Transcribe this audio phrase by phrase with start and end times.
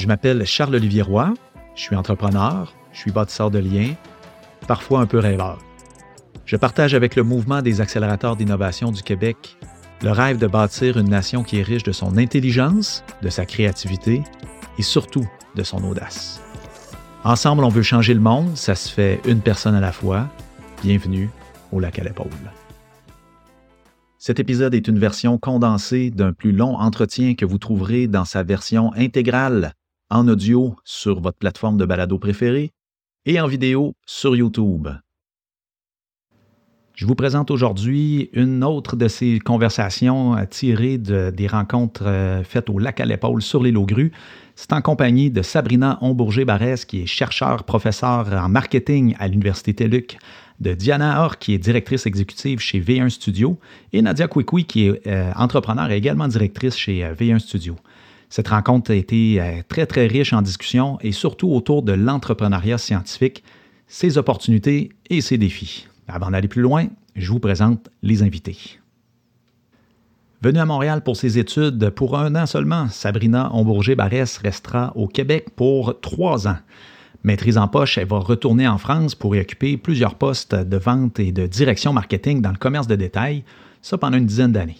[0.00, 1.34] Je m'appelle Charles-Olivier Roy,
[1.74, 3.92] je suis entrepreneur, je suis bâtisseur de liens,
[4.66, 5.58] parfois un peu rêveur.
[6.46, 9.58] Je partage avec le mouvement des accélérateurs d'innovation du Québec
[10.00, 14.22] le rêve de bâtir une nation qui est riche de son intelligence, de sa créativité
[14.78, 16.40] et surtout de son audace.
[17.22, 20.30] Ensemble, on veut changer le monde, ça se fait une personne à la fois.
[20.82, 21.28] Bienvenue
[21.72, 22.30] au Lac à l'épaule.
[24.16, 28.42] Cet épisode est une version condensée d'un plus long entretien que vous trouverez dans sa
[28.42, 29.74] version intégrale
[30.10, 32.72] en audio sur votre plateforme de balado préférée
[33.26, 34.88] et en vidéo sur YouTube.
[36.94, 42.68] Je vous présente aujourd'hui une autre de ces conversations tirées de, des rencontres euh, faites
[42.68, 44.12] au lac à l'épaule sur l'île aux grues.
[44.54, 50.18] C'est en compagnie de Sabrina Ombourger-Barès, qui est chercheur, professeur en marketing à l'Université TELUC,
[50.60, 53.58] de Diana Or, qui est directrice exécutive chez V1 Studio,
[53.94, 57.76] et Nadia Kwikwi, qui est euh, entrepreneur et également directrice chez euh, V1 Studio.
[58.30, 63.42] Cette rencontre a été très, très riche en discussions et surtout autour de l'entrepreneuriat scientifique,
[63.88, 65.88] ses opportunités et ses défis.
[66.06, 66.86] Avant d'aller plus loin,
[67.16, 68.78] je vous présente les invités.
[70.42, 75.48] Venue à Montréal pour ses études pour un an seulement, Sabrina Ombourger-Barès restera au Québec
[75.54, 76.56] pour trois ans.
[77.24, 81.20] Maîtrise en poche, elle va retourner en France pour y occuper plusieurs postes de vente
[81.20, 83.44] et de direction marketing dans le commerce de détail,
[83.82, 84.78] ça pendant une dizaine d'années.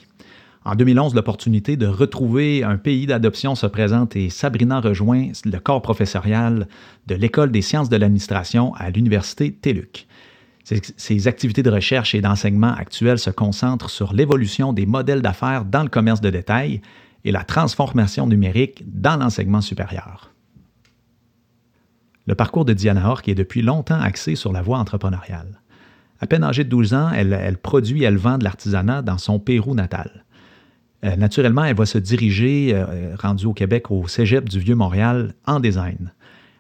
[0.65, 5.81] En 2011, l'opportunité de retrouver un pays d'adoption se présente et Sabrina rejoint le corps
[5.81, 6.69] professorial
[7.07, 10.07] de l'École des sciences de l'administration à l'Université TELUC.
[10.65, 15.83] Ces activités de recherche et d'enseignement actuelles se concentrent sur l'évolution des modèles d'affaires dans
[15.83, 16.83] le commerce de détail
[17.25, 20.31] et la transformation numérique dans l'enseignement supérieur.
[22.27, 25.61] Le parcours de Diana Ork est depuis longtemps axé sur la voie entrepreneuriale.
[26.21, 29.41] À peine âgée de 12 ans, elle, produit et elle vend de l'artisanat dans son
[29.41, 30.25] Pérou natal.
[31.05, 35.61] Euh, naturellement, elle va se diriger, euh, rendue au Québec, au Cégep du Vieux-Montréal en
[35.61, 36.13] design.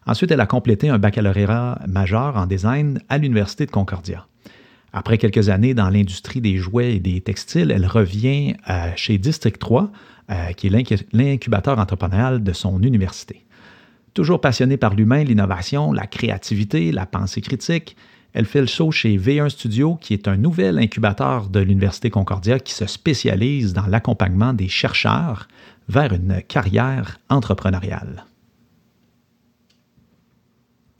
[0.06, 4.26] Ensuite, elle a complété un baccalauréat majeur en design à l'Université de Concordia.
[4.92, 9.58] Après quelques années dans l'industrie des jouets et des textiles, elle revient euh, chez District
[9.58, 9.90] 3,
[10.30, 13.44] euh, qui est l'incubateur entrepreneurial de son université.
[14.14, 17.96] Toujours passionnée par l'humain, l'innovation, la créativité, la pensée critique,
[18.32, 22.58] elle fait le saut chez V1 Studio, qui est un nouvel incubateur de l'Université Concordia
[22.60, 25.48] qui se spécialise dans l'accompagnement des chercheurs
[25.88, 28.24] vers une carrière entrepreneuriale.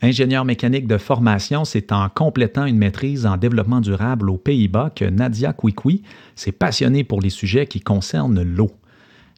[0.03, 5.05] Ingénieur mécanique de formation, c'est en complétant une maîtrise en développement durable aux Pays-Bas que
[5.05, 6.03] Nadia Kwikwi
[6.35, 8.71] s'est passionnée pour les sujets qui concernent l'eau.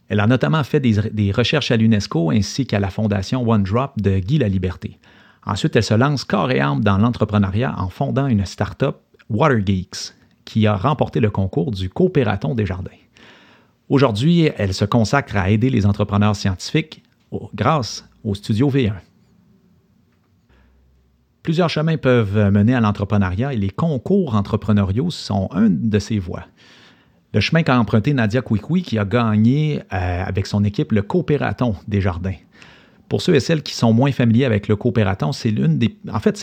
[0.07, 4.19] Elle a notamment fait des, recherches à l'UNESCO ainsi qu'à la fondation One Drop de
[4.19, 4.99] Guy Liberté.
[5.45, 8.97] Ensuite, elle se lance corps et âme dans l'entrepreneuriat en fondant une start-up,
[9.29, 10.13] Watergeeks,
[10.45, 12.91] qui a remporté le concours du Coopératon des Jardins.
[13.89, 17.03] Aujourd'hui, elle se consacre à aider les entrepreneurs scientifiques
[17.53, 18.93] grâce au Studio V1.
[21.41, 26.45] Plusieurs chemins peuvent mener à l'entrepreneuriat et les concours entrepreneuriaux sont une de ces voies.
[27.33, 31.75] Le chemin qu'a emprunté Nadia Kwikwi qui a gagné euh, avec son équipe le Coopératon
[31.87, 32.35] des Jardins.
[33.13, 35.79] Pour ceux et celles qui sont moins familiers avec le Coopératon, c'est l'une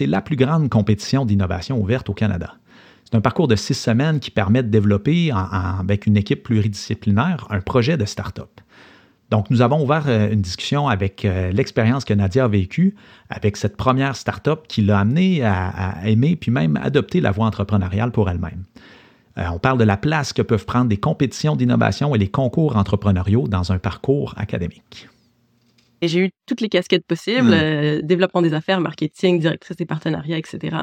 [0.06, 2.54] la plus grande compétition d'innovation ouverte au Canada.
[3.02, 7.60] C'est un parcours de six semaines qui permet de développer, avec une équipe pluridisciplinaire, un
[7.60, 8.60] projet de start-up.
[9.30, 12.94] Donc, nous avons ouvert euh, une discussion avec euh, l'expérience que Nadia a vécue
[13.30, 18.12] avec cette première start-up qui l'a amenée à, aimer puis même adopter la voie entrepreneuriale
[18.12, 18.62] pour elle-même.
[19.38, 22.76] Euh, on parle de la place que peuvent prendre des compétitions d'innovation et les concours
[22.76, 25.08] entrepreneuriaux dans un parcours académique.
[26.02, 28.02] Et j'ai eu toutes les casquettes possibles, hmm.
[28.02, 30.76] développement des affaires, marketing, directrice des partenariats, etc.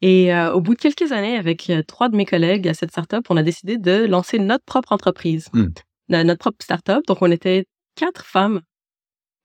[0.00, 3.36] Et au bout de quelques années, avec trois de mes collègues à cette startup, on
[3.36, 5.48] a décidé de lancer notre propre entreprise.
[5.52, 5.68] Hmm
[6.08, 7.04] notre propre start-up.
[7.06, 8.62] Donc, on était quatre femmes,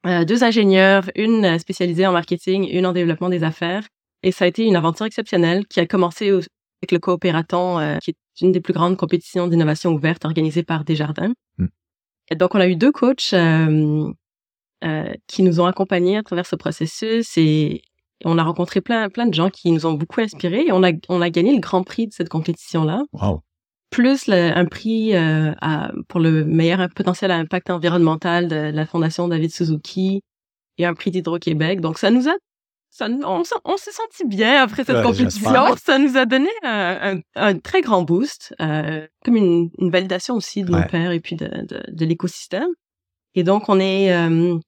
[0.06, 3.88] euh, deux ingénieurs, une spécialisée en marketing, une en développement des affaires.
[4.22, 8.12] Et ça a été une aventure exceptionnelle qui a commencé avec le Coopératon, euh, qui
[8.12, 11.34] est une des plus grandes compétitions d'innovation ouverte organisées par Desjardins.
[11.58, 11.68] Mm.
[12.32, 14.14] Et donc, on a eu deux coachs euh, euh,
[15.28, 17.82] qui nous ont accompagnés à travers ce processus et
[18.26, 20.92] on a rencontré plein, plein de gens qui nous ont beaucoup inspirés et on a,
[21.10, 23.04] on a gagné le grand prix de cette compétition-là.
[23.14, 23.42] Wow
[23.94, 25.54] plus un prix euh,
[26.08, 30.24] pour le meilleur potentiel à impact environnemental de la Fondation David Suzuki
[30.80, 31.80] et un prix d'Hydro-Québec.
[31.80, 32.34] Donc, ça nous a
[32.90, 35.52] ça, on, s'est senti bien après cette compétition.
[35.78, 40.84] Ça nous a donné un, très grand boost, euh, comme une, validation aussi de nos
[40.84, 41.50] pairs et puis de,
[41.88, 42.70] de, l'écosystème.
[43.34, 44.60] Et donc, on est, euh,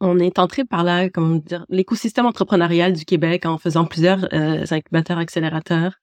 [0.00, 5.18] on est entré par là, comment dire, l'écosystème entrepreneurial du Québec en faisant plusieurs incubateurs
[5.18, 6.00] accélérateurs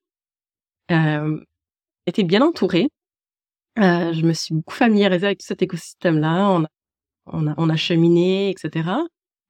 [0.89, 2.89] était bien entourée.
[3.79, 6.49] Euh, je me suis beaucoup familiarisée avec tout cet écosystème-là.
[6.49, 6.67] On a
[7.25, 8.89] on a, on a cheminé, etc.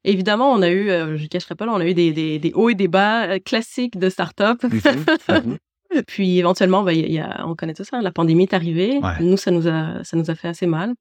[0.04, 2.54] Évidemment, on a eu, je ne cacherai pas, là, on a eu des, des, des
[2.54, 4.62] hauts et des bas classiques de start-up.
[4.64, 5.58] Mhm.
[6.08, 9.00] Puis éventuellement, bah, y a, on connaît tout ça, la pandémie est arrivée.
[9.20, 10.94] Nous, ça nous a, ça nous a fait assez mal.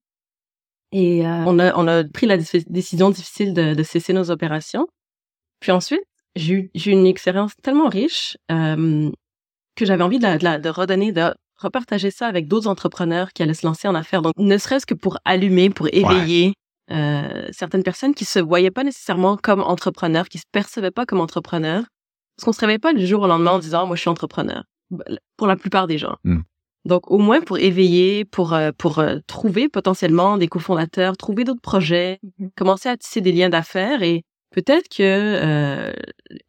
[0.92, 4.86] Et euh, on, a, on a pris la décision difficile de, de, cesser nos opérations.
[5.60, 6.02] Puis ensuite,
[6.36, 9.10] j'ai eu, eu, une expérience tellement riche euh,
[9.74, 13.54] que j'avais envie de, de, de, redonner, de repartager ça avec d'autres entrepreneurs qui allaient
[13.54, 14.22] se lancer en affaires.
[14.22, 16.54] Donc, ne serait-ce que pour allumer, pour éveiller
[16.90, 21.20] euh, certaines personnes qui se voyaient pas nécessairement comme entrepreneurs, qui se percevaient pas comme
[21.20, 21.84] entrepreneurs,
[22.36, 24.64] parce qu'on se réveille pas du jour au lendemain en disant moi je suis entrepreneur.
[24.90, 25.04] Bah,
[25.38, 26.16] pour la plupart des gens.
[26.24, 26.40] Hmm.
[26.84, 31.60] Donc au moins pour éveiller, pour euh, pour euh, trouver potentiellement des cofondateurs, trouver d'autres
[31.60, 32.50] projets, mhm.
[32.56, 35.92] commencer à tisser des liens d'affaires et peut-être que euh,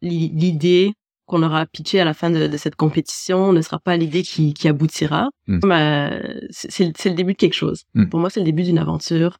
[0.02, 0.92] l'idée
[1.26, 4.68] qu'on aura pitché à la fin de, cette compétition ne sera pas l'idée qui, qui
[4.68, 5.30] aboutira.
[5.46, 5.60] Hmm.
[6.50, 7.84] c'est le début de quelque chose.
[7.94, 8.10] Hmm.
[8.10, 9.38] Pour moi, c'est le début d'une aventure.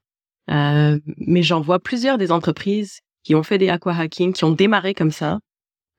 [0.48, 4.94] mais j'en vois plusieurs des entreprises qui ont fait des aqua hacking, qui ont démarré
[4.94, 5.40] comme ça.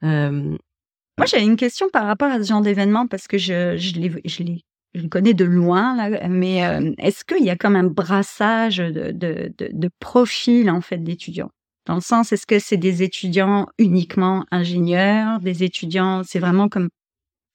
[0.01, 4.63] Moi, j'avais une question par rapport à ce genre d'événement parce que je, je, les,
[4.95, 8.77] je, les connais de loin, là, mais euh, est-ce qu'il y a comme un brassage
[8.77, 11.51] de, de, de, de profils en fait d'étudiants?
[11.85, 16.89] Dans le sens, est-ce que c'est des étudiants uniquement ingénieurs, des étudiants, c'est vraiment comme,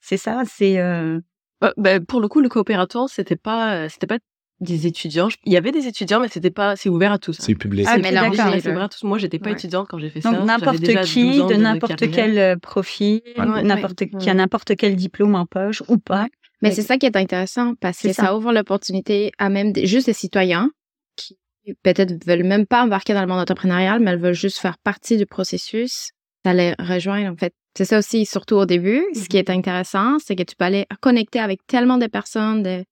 [0.00, 0.78] c'est ça, c'est.
[0.78, 1.18] Euh...
[1.62, 4.18] Euh, ben, pour le coup, le coopérateur, c'était pas, c'était pas
[4.60, 5.28] des étudiants.
[5.44, 7.36] Il y avait des étudiants, mais c'était pas, c'est ouvert à tous.
[7.40, 7.86] C'est public.
[7.88, 9.04] Ah, mais c'est ouvert à tous.
[9.04, 10.32] Moi, j'étais pas étudiante quand j'ai fait ça.
[10.32, 15.46] Donc n'importe qui, de n'importe quel euh, profil, n'importe qui a n'importe quel diplôme en
[15.46, 16.28] poche ou pas.
[16.62, 18.36] Mais c'est ça qui est intéressant parce que ça.
[18.36, 20.70] ouvre l'opportunité à même juste des citoyens
[21.16, 21.38] qui
[21.82, 25.16] peut-être veulent même pas embarquer dans le monde entrepreneurial, mais elles veulent juste faire partie
[25.16, 26.10] du processus.
[26.44, 27.54] Ça les rejoint en fait.
[27.76, 29.04] C'est ça aussi, surtout au début.
[29.14, 29.40] Ce qui mhm.
[29.40, 32.84] est intéressant, c'est que tu peux aller connecter avec tellement de personnes, de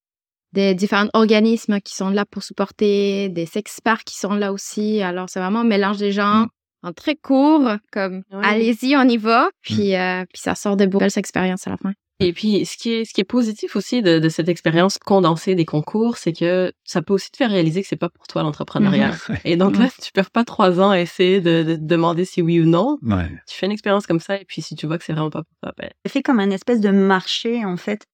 [0.53, 5.03] des différents organismes qui sont là pour supporter, des experts qui sont là aussi.
[5.03, 6.49] Alors, c'est vraiment un mélange des gens mm.
[6.85, 9.51] en très court, comme allez-y, on y va, mm.
[9.61, 11.93] puis, euh, puis ça sort de belles expériences à la fin.
[12.21, 15.55] Et puis, ce qui est, ce qui est positif aussi de, de cette expérience condensée
[15.55, 18.43] des concours, c'est que ça peut aussi te faire réaliser que c'est pas pour toi
[18.43, 19.13] l'entrepreneuriat.
[19.45, 22.61] Et donc là, tu perds pas trois ans à essayer de, de demander si oui
[22.61, 22.99] ou non.
[23.47, 25.43] Tu fais une expérience comme ça, et puis si tu vois que c'est vraiment pas
[25.43, 25.91] pour toi, ben...
[26.09, 28.05] fait comme un espèce de marché, en fait,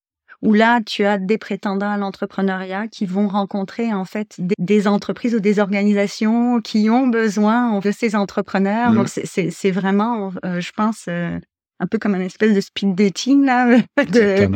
[0.42, 5.34] où là, tu as des prétendants à l'entrepreneuriat qui vont rencontrer en fait des, entreprises
[5.34, 8.92] ou des organisations qui ont besoin de ces entrepreneurs.
[8.92, 11.38] Donc, c'est vraiment, euh, je pense, euh,
[11.80, 13.78] un peu comme un espèce de speed dating là.
[13.96, 14.48] De,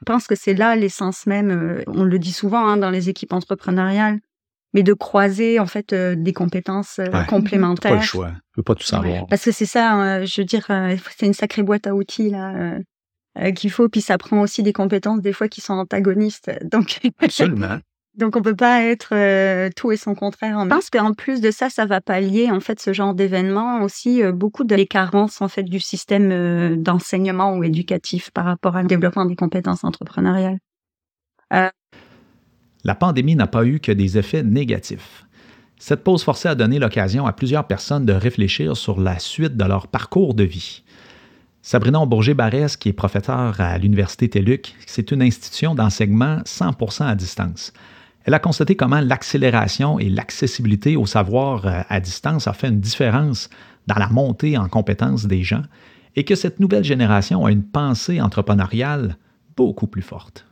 [0.00, 1.50] je pense que c'est là l'essence même.
[1.50, 4.20] Euh, on le dit souvent hein, dans les équipes entrepreneuriales,
[4.72, 7.92] mais de croiser en fait des compétences complémentaires.
[7.92, 9.26] Pas le choix, je peux pas tout savoir.
[9.26, 10.66] Parce que c'est ça, je veux dire,
[11.16, 12.78] c'est une sacrée boîte à outils là
[13.38, 13.88] euh, qu'il faut.
[13.88, 16.50] Puis ça prend aussi des compétences des fois qui sont antagonistes.
[16.64, 17.78] Donc absolument.
[18.18, 20.58] Donc on peut pas être euh, tout et son contraire.
[20.64, 24.22] Je pense qu'en plus de ça, ça va pallier en fait ce genre d'événement aussi
[24.22, 28.82] euh, beaucoup de les carences en fait du système d'enseignement ou éducatif par rapport au
[28.82, 30.58] développement des compétences entrepreneuriales.
[32.84, 35.24] La pandémie n'a pas eu que des effets négatifs.
[35.78, 39.64] Cette pause forcée a donné l'occasion à plusieurs personnes de réfléchir sur la suite de
[39.64, 40.82] leur parcours de vie.
[41.62, 47.72] Sabrina Bourget-Barès, qui est professeure à l'Université TELUC, c'est une institution d'enseignement 100% à distance.
[48.28, 52.78] Elle a constaté comment l'accélération et l'accessibilité au savoir euh, à distance a fait une
[52.78, 53.48] différence
[53.86, 55.62] dans la montée en compétences des gens
[56.14, 59.16] et que cette nouvelle génération a une pensée entrepreneuriale
[59.56, 60.44] beaucoup plus forte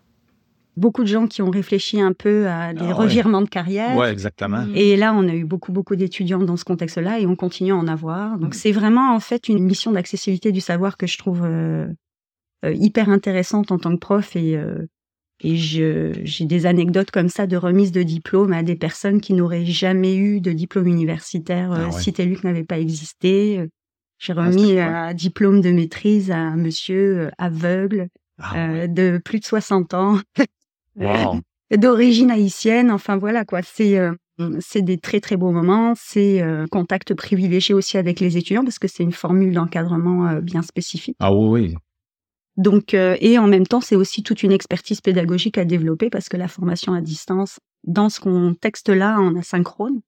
[0.79, 3.95] beaucoup de gens qui ont réfléchi un peu à des ah revirements de carrière.
[3.95, 4.65] Oui, exactement.
[4.75, 7.77] Et là, on a eu beaucoup, beaucoup d'étudiants dans ce contexte-là et on continue à
[7.77, 8.39] en avoir.
[8.39, 8.59] Donc, mm.
[8.59, 11.87] c'est vraiment, en fait, une mission d'accessibilité du savoir que je trouve euh,
[12.65, 14.87] euh, hyper intéressante en tant que prof et, euh,
[15.41, 19.67] et j'ai des anecdotes comme ça de remise de diplôme à des personnes qui n'auraient
[19.67, 23.69] jamais eu de diplôme universitaire ah si TELUC n'avait pas existé.
[24.19, 29.95] J'ai ah, remis un diplôme de maîtrise à un monsieur aveugle de plus de 60
[29.95, 30.19] ans
[31.77, 32.91] d'origine haïtienne.
[32.91, 34.13] Enfin voilà quoi, c'est euh,
[34.61, 35.95] c'est des très très beaux moments.
[35.97, 40.41] C'est euh, contact privilégié aussi avec les étudiants parce que c'est une formule d'encadrement euh,
[40.41, 41.17] bien spécifique.
[41.21, 41.75] Ah oui.
[42.57, 46.37] Donc et en même temps, c'est aussi toute une expertise pédagogique à développer parce que
[46.37, 50.01] la formation à distance dans ce contexte-là en asynchrone,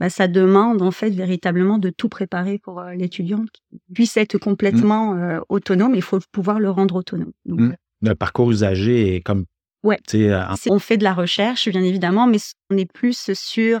[0.00, 3.62] bah, ça demande en fait véritablement de tout préparer pour l'étudiant qui
[3.94, 5.40] puisse être complètement mmh.
[5.48, 5.94] autonome.
[5.94, 7.32] Il faut pouvoir le rendre autonome.
[7.44, 7.76] Donc, mmh.
[8.02, 9.44] Le parcours usagé est comme
[9.84, 9.98] Ouais.
[10.14, 12.38] Euh, on fait de la recherche, bien évidemment, mais
[12.70, 13.80] on est plus sur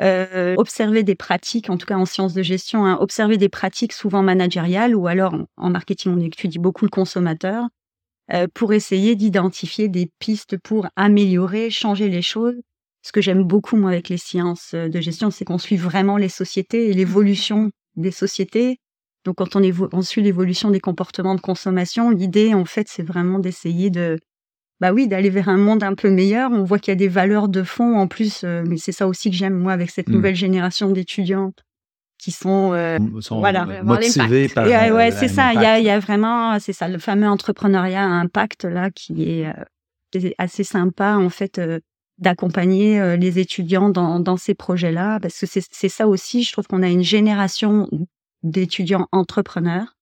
[0.00, 3.92] euh, observer des pratiques, en tout cas en sciences de gestion, hein, observer des pratiques
[3.92, 7.68] souvent managériales ou alors en, marketing, on étudie beaucoup le consommateur
[8.32, 12.56] euh, pour essayer d'identifier des pistes pour améliorer, changer les choses
[13.06, 16.28] ce que j'aime beaucoup moi avec les sciences de gestion, c'est qu'on suit vraiment les
[16.28, 18.80] sociétés et l'évolution des sociétés.
[19.24, 19.62] Donc quand on,
[19.92, 24.18] on suit l'évolution des comportements de consommation, l'idée en fait c'est vraiment d'essayer de
[24.80, 26.50] bah oui, d'aller vers un monde un peu meilleur.
[26.52, 29.08] On voit qu'il y a des valeurs de fond en plus, euh, mais c'est ça
[29.08, 30.12] aussi que j'aime moi avec cette mmh.
[30.12, 31.64] nouvelle génération d'étudiantes
[32.18, 32.98] qui sont, euh,
[33.30, 35.52] voilà motivés par et, ouais, c'est ça.
[35.52, 39.22] Il y a, y a, vraiment, c'est ça, le fameux entrepreneuriat à impact là qui
[39.22, 41.60] est, euh, assez sympa en fait
[42.16, 46.42] d'accompagner les étudiants dans, dans ces projets-là parce que c'est ça aussi.
[46.42, 47.86] Je trouve qu'on a une génération
[48.42, 49.95] d'étudiants entrepreneurs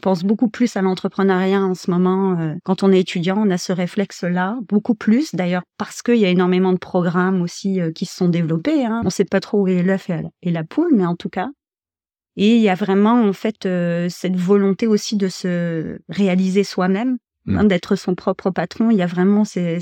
[0.00, 2.38] pense beaucoup plus à l'entrepreneuriat en ce moment.
[2.38, 6.24] Euh, quand on est étudiant, on a ce réflexe-là, beaucoup plus d'ailleurs, parce qu'il y
[6.24, 8.84] a énormément de programmes aussi euh, qui se sont développés.
[8.84, 9.00] Hein.
[9.02, 11.50] On ne sait pas trop où est l'œuf et, la poule, mais en tout cas.
[12.36, 17.18] Et il y a vraiment en fait euh, cette volonté aussi de se réaliser soi-même,
[17.44, 17.58] mmh.
[17.58, 18.90] hein, d'être son propre patron.
[18.90, 19.80] Il y a vraiment ces,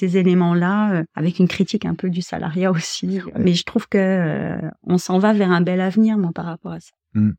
[0.00, 3.20] éléments-là, avec une critique un peu du salariat aussi.
[3.38, 6.80] Mais je trouve que on s'en va vers un bel avenir, moi, par rapport à
[6.80, 6.92] ça.
[7.14, 7.32] Mmh.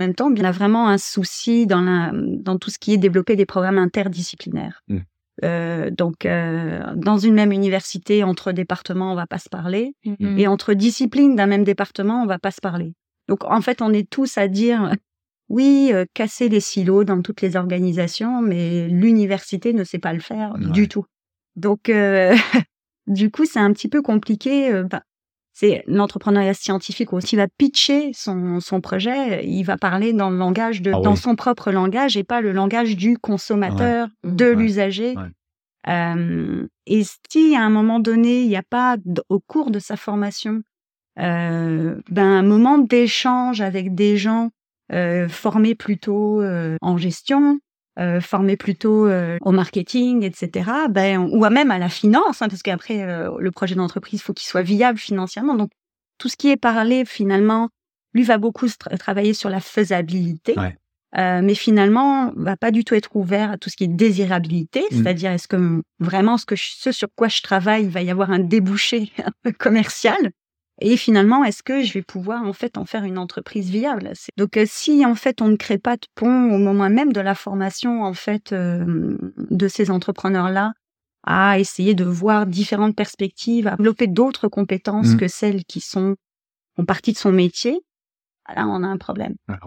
[0.00, 2.92] En même temps, il y a vraiment un souci dans, la, dans tout ce qui
[2.92, 4.82] est développer des programmes interdisciplinaires.
[4.88, 4.98] Mmh.
[5.44, 10.38] Euh, donc, euh, dans une même université, entre départements, on va pas se parler, mmh.
[10.38, 12.94] et entre disciplines d'un même département, on va pas se parler.
[13.28, 14.92] Donc, en fait, on est tous à dire,
[15.48, 20.20] oui, euh, casser les silos dans toutes les organisations, mais l'université ne sait pas le
[20.20, 21.04] faire du tout.
[21.56, 22.34] Donc, euh,
[23.06, 24.72] du coup, c'est un petit peu compliqué.
[24.72, 25.02] Euh, bah,
[25.58, 30.82] c'est l'entrepreneuriat scientifique aussi va pitcher son, son projet, il va parler dans le langage
[30.82, 35.16] de, ah dans son propre langage et pas le langage du consommateur, de l'usager.
[35.88, 38.98] Euh, et si à un moment donné, il n'y a pas
[39.28, 40.62] au cours de sa formation
[41.18, 44.50] euh, ben, un moment d'échange avec des gens
[44.92, 46.40] euh, formés plutôt
[46.80, 47.58] en gestion,
[47.98, 50.70] euh, formés plutôt euh, au marketing, etc.
[50.88, 54.32] Ben, ou même à la finance, hein, parce qu'après euh, le projet d'entreprise, il faut
[54.32, 55.56] qu'il soit viable financièrement.
[55.56, 55.70] Donc
[56.16, 57.70] tout ce qui est parlé finalement,
[58.14, 58.68] lui va beaucoup
[59.00, 60.54] travailler sur la faisabilité.
[61.14, 64.94] mais finalement, va pas du tout être ouvert à tout ce qui est désirabilité, mmh.
[64.94, 68.30] c'est-à-dire est-ce que vraiment ce que ce sur quoi je travaille, il va y avoir
[68.30, 69.10] un débouché
[69.58, 70.30] commercial?
[70.80, 74.12] Et finalement, est-ce que je vais pouvoir en fait en faire une entreprise viable?
[74.36, 77.20] Donc, euh, si en fait on ne crée pas de pont au moment même de
[77.20, 79.16] la formation en fait euh,
[79.50, 80.72] de ces entrepreneurs-là,
[81.24, 85.16] à essayer de voir différentes perspectives, à développer d'autres compétences mmh.
[85.16, 86.14] que celles qui sont
[86.78, 87.80] en partie de son métier,
[88.54, 89.34] là on a un problème.
[89.48, 89.58] Ah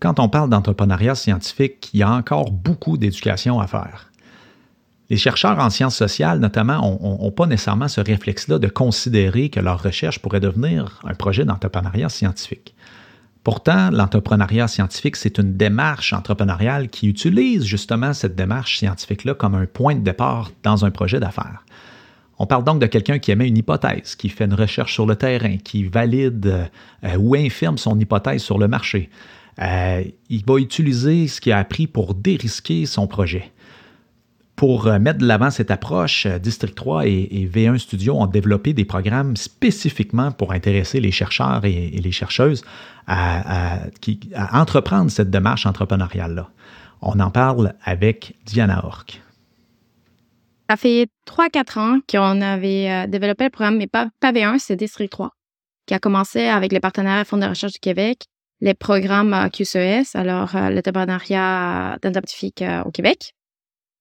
[0.00, 4.09] Quand on parle d'entrepreneuriat scientifique, il y a encore beaucoup d'éducation à faire.
[5.10, 9.82] Les chercheurs en sciences sociales, notamment, n'ont pas nécessairement ce réflexe-là de considérer que leur
[9.82, 12.76] recherche pourrait devenir un projet d'entrepreneuriat scientifique.
[13.42, 19.66] Pourtant, l'entrepreneuriat scientifique, c'est une démarche entrepreneuriale qui utilise justement cette démarche scientifique-là comme un
[19.66, 21.64] point de départ dans un projet d'affaires.
[22.38, 25.16] On parle donc de quelqu'un qui émet une hypothèse, qui fait une recherche sur le
[25.16, 26.68] terrain, qui valide
[27.04, 29.10] euh, ou infirme son hypothèse sur le marché.
[29.60, 33.52] Euh, il va utiliser ce qu'il a appris pour dérisquer son projet.
[34.60, 38.74] Pour euh, mettre de l'avant cette approche, euh, District 3 et, V1 Studio ont développé
[38.74, 42.62] des programmes spécifiquement pour intéresser les chercheurs et, les chercheuses
[43.06, 43.78] à,
[44.52, 46.50] entreprendre cette démarche entrepreneuriale-là.
[47.00, 49.22] On en parle avec Diana Ork.
[50.68, 55.10] Ça fait 3-4 ans qu'on avait euh, développé le programme, mais pas, V1, c'est District
[55.10, 55.30] 3,
[55.86, 58.26] qui a commencé avec les partenaires Fonds de recherche du Québec,
[58.60, 63.32] les programmes QCES, alors l'entrepreneuriat scientifique au Québec,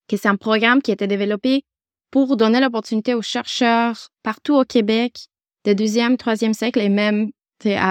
[0.10, 1.64] que c'est un programme qui a été développé
[2.12, 5.28] pour donner l'opportunité aux chercheurs partout au Québec
[5.66, 7.32] de deuxième, troisième siècle et même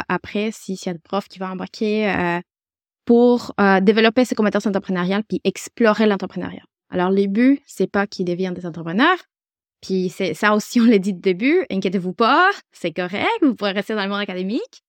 [0.08, 2.40] après, s'il y a des profs qui vont embarquer euh,
[3.04, 6.62] pour euh, développer ces compétences entrepreneuriales puis explorer l'entrepreneuriat.
[6.90, 9.18] Alors, le but, c'est pas qu'ils deviennent des entrepreneurs.
[9.82, 13.72] Puis c'est ça aussi, on l'a dit au début, inquiétez-vous pas, c'est correct, vous pourrez
[13.72, 14.82] rester dans le monde académique.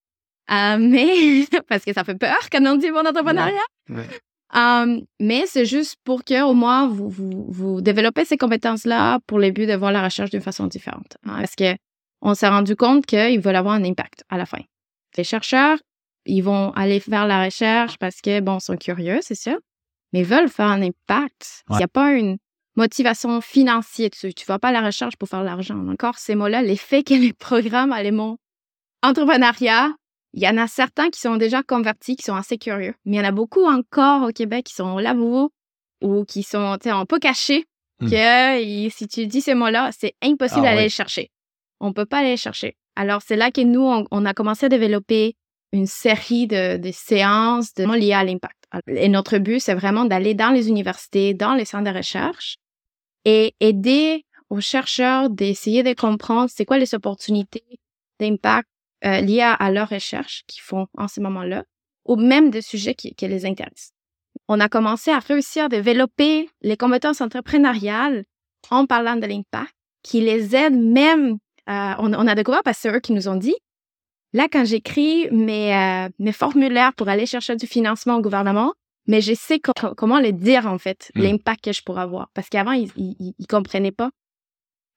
[0.50, 3.54] Euh, mais parce que ça fait peur quand on dit bon entrepreneuriat.
[4.54, 9.38] Um, mais c'est juste pour que au moins vous, vous, vous développez ces compétences-là pour
[9.38, 11.18] le but de voir la recherche d'une façon différente.
[11.24, 11.76] Hein, parce que
[12.22, 14.62] on s'est rendu compte qu'ils veulent avoir un impact à la fin.
[15.18, 15.78] Les chercheurs,
[16.26, 19.58] ils vont aller faire la recherche parce que, bon, ils sont curieux, c'est sûr,
[20.12, 21.64] mais ils veulent faire un impact.
[21.70, 22.38] Il n'y a pas une
[22.76, 24.34] motivation financière dessus.
[24.34, 25.88] Tu ne vas pas à la recherche pour faire l'argent.
[25.88, 28.38] Encore ces mots-là, l'effet que les programmes à mon
[29.02, 29.92] entrepreneuriat,
[30.34, 32.94] il y en a certains qui sont déjà convertis, qui sont assez curieux.
[33.06, 36.78] Mais il y en a beaucoup encore au Québec qui sont là ou qui sont
[36.84, 37.66] un peu cachés.
[38.00, 38.10] Hmm.
[38.10, 41.32] Que si tu dis ces mots-là, c'est impossible ah d'aller les chercher.
[41.80, 42.78] On peut pas aller les chercher.
[42.96, 45.36] Alors, c'est là que nous, on, a commencé à développer
[45.72, 48.58] une série de, séances de, liées à l'impact.
[48.88, 52.58] Et notre but, c'est vraiment d'aller dans les universités, dans les centres de recherche
[53.26, 57.80] et aider aux chercheurs d'essayer de comprendre c'est quoi les opportunités
[58.20, 58.68] d'impact
[59.06, 61.64] euh, liées à, leur recherche qu'ils font en ce moment-là,
[62.06, 63.92] ou même des sujets qui, qui les intéressent.
[64.48, 68.26] On a commencé à réussir à développer les compétences entrepreneuriales
[68.70, 71.38] en parlant de l'impact, qui les aident même.
[71.70, 73.56] Euh, on, on, a découvert parce que c'est eux qui nous ont dit.
[74.34, 78.74] Là, quand j'écris mes, euh, mes formulaires pour aller chercher du financement au gouvernement,
[79.08, 81.22] mais je sais comment le dire, en fait, hmm.
[81.22, 82.30] l'impact que je pourrais avoir.
[82.34, 84.12] Parce qu'avant, ils, ils, comprenaient pas.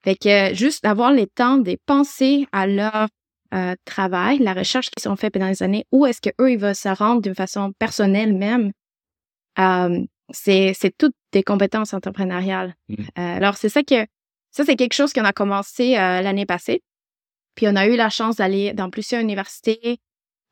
[0.04, 3.08] Fait que juste avoir le temps de penser à leur
[3.52, 6.74] euh, travail, la recherche qu'ils ont fait pendant les années, où est-ce qu'eux, ils veulent
[6.74, 8.72] se rendre d'une façon personnelle même,
[9.58, 12.74] euh, c'est, c'est toutes des compétences entrepreneuriales.
[12.88, 12.94] Hmm.
[13.18, 14.06] Euh, alors, c'est ça que,
[14.50, 16.82] ça, c'est quelque chose qu'on a commencé euh, l'année passée.
[17.54, 20.00] Puis on a eu la chance d'aller dans plusieurs universités,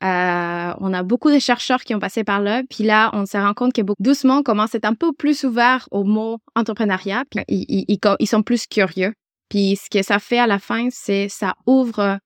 [0.03, 2.63] euh, on a beaucoup de chercheurs qui ont passé par là.
[2.69, 5.45] Puis là, on se rend compte que doucement, on commence à être un peu plus
[5.45, 7.25] ouvert au mot entrepreneuriat.
[7.31, 9.13] Puis ils, sont plus curieux.
[9.51, 12.19] Puis ce que ça fait à la fin, c'est ça ouvre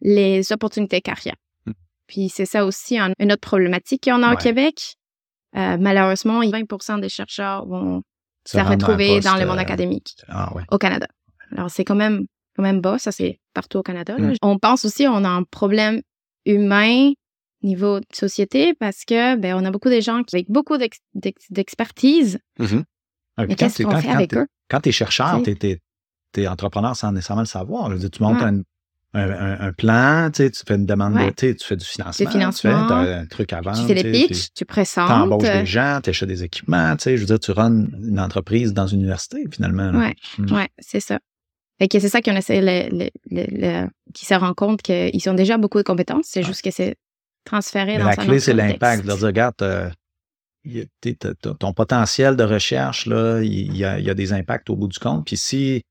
[0.00, 1.36] les opportunités carrière.
[1.66, 1.72] Hmm.
[2.06, 4.96] Puis c'est ça aussi une autre problématique qu'on a au Québec.
[5.56, 8.02] Euh, malheureusement, 20% des chercheurs vont
[8.44, 11.06] se retrouver dans le monde euh, académique ah, au Canada.
[11.52, 12.26] Alors c'est quand même
[12.56, 14.16] quand même bas, ça c'est partout au Canada.
[14.18, 14.34] Hmm.
[14.42, 16.00] On pense aussi on a un problème
[16.44, 17.12] humain
[17.62, 20.76] niveau de société parce que ben on a beaucoup de gens qui avec beaucoup
[21.50, 22.38] d'expertise.
[22.58, 22.84] Mm-hmm.
[23.36, 24.46] Ah, Mais qu'est-ce qu'on fait avec eux?
[24.68, 25.80] Quand tu es chercheur, tu
[26.34, 27.90] es, entrepreneur sans nécessairement le savoir.
[27.98, 28.42] tu montes
[29.16, 33.26] un, un, plan, tu fais une demande, tu fais du financement, financement, tu fais un
[33.26, 33.72] truc avant.
[33.72, 35.08] Tu fais des pitchs, tu présentes.
[35.08, 38.72] Tu embauches des gens, tu achètes des équipements, je veux dire, tu runs une entreprise
[38.72, 39.90] dans une université finalement.
[39.94, 40.52] Oui, mm.
[40.54, 41.18] ouais, c'est ça.
[41.78, 45.58] Fait que c'est ça qu'on essaie, le, le, qui se rend compte qu'ils ont déjà
[45.58, 46.96] beaucoup de compétences, c'est juste que c'est
[47.44, 49.04] transféré dans La clé, c'est l'impact.
[49.04, 49.90] De dire, regarde, euh,
[51.58, 54.88] ton potentiel de recherche, là, il y, a, il y, a, des impacts au bout
[54.88, 55.26] du compte.
[55.26, 55.82] Puis si,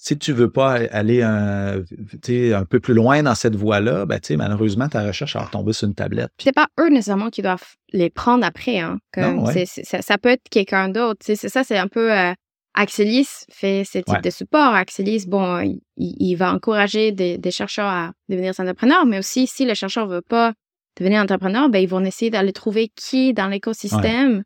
[0.00, 4.88] si tu veux pas aller un, un peu plus loin dans cette voie-là, ben, malheureusement,
[4.88, 6.30] ta recherche va tomber sur une tablette.
[6.38, 8.78] C'est pas eux nécessairement qui doivent les prendre après.
[8.78, 11.18] Hein, comme ça, peut être quelqu'un d'autre.
[11.22, 12.16] C'est ça, c'est un peu...
[12.16, 12.32] Euh,
[12.74, 14.72] Axelis fait ce type de support.
[14.72, 20.06] Axelis, bon, il, va encourager des, chercheurs à devenir entrepreneurs, mais aussi si le chercheur
[20.06, 20.52] veut pas
[20.96, 24.44] devenir entrepreneur, ben, ils vont essayer d'aller trouver qui dans l'écosystème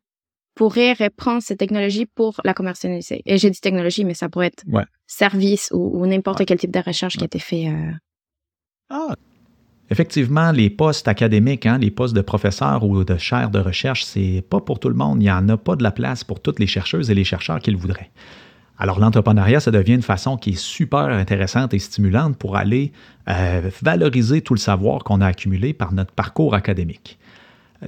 [0.54, 3.22] pourrait reprendre ces technologies pour la commercialiser.
[3.26, 4.64] Et j'ai dit technologie, mais ça pourrait être
[5.12, 7.68] service ou, n'importe quel type de recherche qui a été fait.
[7.68, 7.92] Euh.
[8.90, 9.14] Ah.
[9.90, 14.42] Effectivement, les postes académiques, hein, les postes de professeurs ou de chaires de recherche, c'est
[14.48, 15.18] pas pour tout le monde.
[15.20, 17.60] Il n'y en a pas de la place pour toutes les chercheuses et les chercheurs
[17.60, 18.10] qu'ils voudraient.
[18.78, 22.92] Alors l'entrepreneuriat, ça devient une façon qui est super intéressante et stimulante pour aller
[23.28, 27.18] euh, valoriser tout le savoir qu'on a accumulé par notre parcours académique.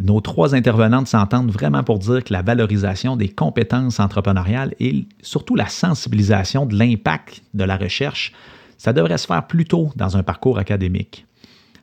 [0.00, 5.54] Nos trois intervenantes s'entendent vraiment pour dire que la valorisation des compétences entrepreneuriales et surtout
[5.54, 8.32] la sensibilisation de l'impact de la recherche,
[8.76, 11.26] ça devrait se faire plus tôt dans un parcours académique.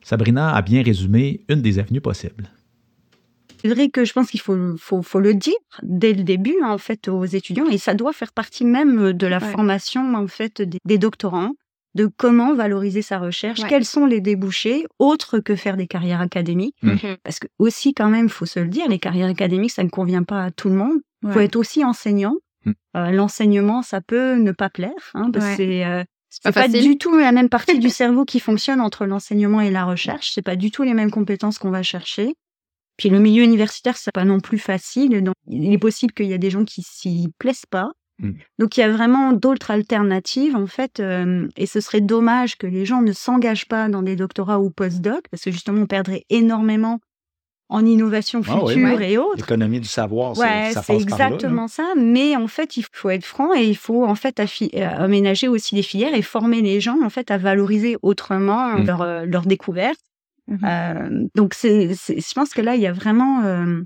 [0.02, 2.50] Sabrina a bien résumé une des avenues possibles.
[3.62, 7.06] C'est vrai que je pense qu'il faut, faut, le dire dès le début en fait
[7.06, 11.52] aux étudiants et ça doit faire partie même de la formation en fait des, doctorants
[11.94, 16.76] de comment valoriser sa recherche, quels sont les débouchés autres que faire des carrières académiques
[16.82, 16.96] mmh.
[17.22, 20.22] parce que aussi quand même faut se le dire les carrières académiques ça ne convient
[20.22, 20.98] pas à tout le monde.
[21.24, 22.34] Il faut être aussi enseignant.
[22.64, 22.72] Mmh.
[22.96, 26.96] Euh, l'enseignement ça peut ne pas plaire hein, parce que c'est euh, c'est pas, du
[26.96, 30.32] tout la même partie du cerveau qui fonctionne entre l'enseignement et la recherche.
[30.32, 32.34] C'est pas du tout les mêmes compétences qu'on va chercher.
[32.96, 35.22] Puis le milieu universitaire, c'est pas non plus facile.
[35.22, 37.90] Donc, il est possible qu'il y a des gens qui s'y plaisent pas.
[38.22, 38.32] Mm.
[38.58, 42.66] Donc il y a vraiment d'autres alternatives en fait, euh, et ce serait dommage que
[42.66, 46.24] les gens ne s'engagent pas dans des doctorats ou post-doc parce que justement on perdrait
[46.30, 47.00] énormément
[47.68, 49.38] en innovation ah future et autres.
[49.38, 51.94] L'économie du savoir, ouais, c'est exactement ça.
[51.96, 55.74] Mais en fait, il faut être franc et il faut en fait euh, aménager aussi
[55.74, 58.86] des filières et former les gens en fait à valoriser autrement mmh.
[58.86, 60.00] leur, euh, leur découverte.
[60.48, 63.80] Mmh euh, donc, c'est, je pense que là, il y a vraiment, euh,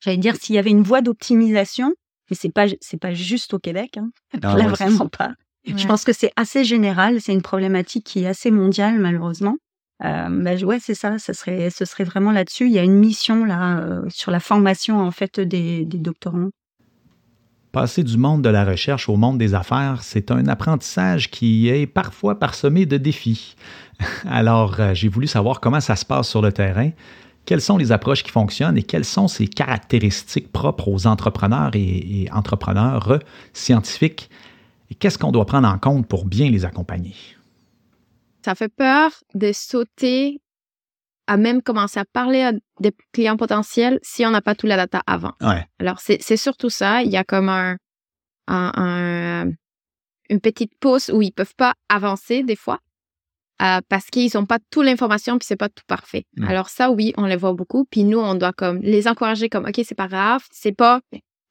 [0.00, 1.94] j'allais dire, s'il y avait une voie d'optimisation,
[2.32, 4.10] mais c'est pas, c'est pas juste au Québec, hein.
[4.42, 5.34] là vraiment pas.
[5.64, 9.56] Je pense que c'est assez général, c'est une problématique qui est assez mondiale malheureusement.
[10.04, 11.18] Euh, bah, ouais, c'est ça.
[11.18, 12.66] Ce serait, ce serait vraiment là-dessus.
[12.66, 16.48] Il y a une mission là euh, sur la formation en fait des, des, doctorants.
[17.70, 21.86] Passer du monde de la recherche au monde des affaires, c'est un apprentissage qui est
[21.86, 23.54] parfois parsemé de défis.
[24.28, 26.90] Alors, euh, j'ai voulu savoir comment ça se passe sur le terrain,
[27.44, 32.22] quelles sont les approches qui fonctionnent et quelles sont ces caractéristiques propres aux entrepreneurs et,
[32.22, 33.18] et entrepreneurs
[33.52, 34.30] scientifiques?
[34.90, 37.14] Et qu'est-ce qu'on doit prendre en compte pour bien les accompagner?
[38.44, 40.40] Ça fait peur de sauter
[41.26, 44.76] à même commencer à parler à des clients potentiels si on n'a pas tout la
[44.76, 45.32] data avant.
[45.78, 47.02] Alors, c'est surtout ça.
[47.02, 47.76] Il y a comme un,
[48.48, 49.48] un,
[50.28, 52.80] une petite pause où ils peuvent pas avancer des fois
[53.60, 56.24] euh, parce qu'ils ont pas toute l'information puis c'est pas tout parfait.
[56.36, 56.48] Mm.
[56.48, 57.84] Alors ça, oui, on les voit beaucoup.
[57.90, 61.00] Puis nous, on doit comme les encourager comme ok, c'est pas grave, c'est pas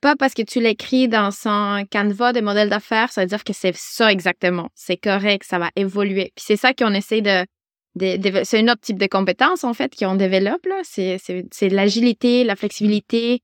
[0.02, 3.54] pas parce que tu l'écris dans son canevas de modèle d'affaires, ça veut dire que
[3.54, 4.70] c'est ça exactement.
[4.74, 6.32] C'est correct, ça va évoluer.
[6.36, 7.46] Puis c'est ça qu'on essaie de,
[7.96, 10.80] de, de- c'est un autre type de compétence en fait qu'on développe là.
[10.84, 11.18] C'est
[11.52, 13.42] c'est l'agilité, la flexibilité.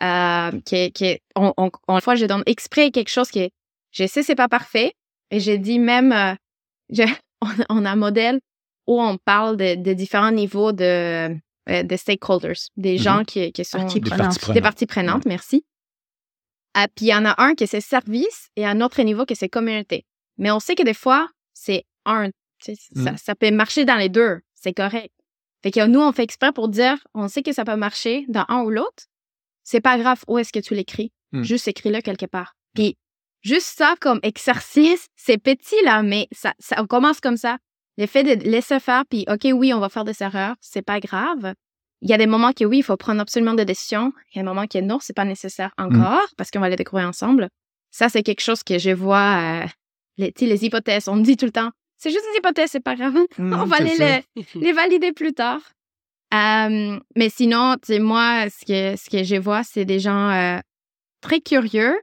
[0.00, 3.30] Euh, qui est, qui est- on, on, on- une fois, je donne exprès quelque chose
[3.32, 3.50] qui est,
[3.90, 4.92] je sais c'est pas parfait
[5.32, 6.34] et j'ai dit même, euh,
[6.90, 7.02] je-
[7.40, 8.40] on, on a un modèle
[8.86, 11.34] où on parle de, de différents niveaux de,
[11.68, 12.98] euh, de stakeholders, des Mhm.
[13.02, 14.18] gens qui, qui sont Parties Des prenantes.
[14.26, 14.62] parties des prenantes.
[14.62, 15.64] parties prenantes, merci.
[16.74, 19.34] Ah, puis il y en a un qui c'est service et un autre niveau qui
[19.36, 20.04] c'est communauté.
[20.36, 22.30] Mais on sait que des fois, c'est un.
[22.30, 23.16] tu sais, Ça, Mm.
[23.18, 24.40] ça peut marcher dans les deux.
[24.54, 25.12] C'est correct.
[25.62, 28.44] Fait que nous, on fait exprès pour dire, on sait que ça peut marcher dans
[28.48, 29.04] un ou l'autre.
[29.64, 31.12] C'est pas grave où est-ce que tu l'écris.
[31.32, 31.42] Mm.
[31.42, 32.54] Juste écris-le quelque part.
[32.74, 32.96] Puis
[33.42, 37.58] juste ça comme exercice, c'est petit là, mais ça, ça, on commence comme ça.
[37.96, 41.00] Le fait de laisser faire, puis OK, oui, on va faire des erreurs, c'est pas
[41.00, 41.54] grave.
[42.00, 44.12] Il y a des moments que oui, il faut prendre absolument des décisions.
[44.32, 46.76] Il y a des moments que non, c'est pas nécessaire encore parce qu'on va les
[46.76, 47.48] découvrir ensemble.
[47.90, 49.64] Ça, c'est quelque chose que je vois.
[49.64, 49.66] euh,
[50.16, 52.94] les, les hypothèses, on me dit tout le temps, c'est juste des hypothèses, c'est pas
[52.94, 53.16] grave.
[53.38, 54.22] on va les,
[54.54, 55.60] les, valider plus tard.
[56.34, 60.30] Euh, mais sinon, tu sais, moi, ce que, ce que je vois, c'est des gens
[60.30, 60.58] euh,
[61.20, 61.98] très curieux.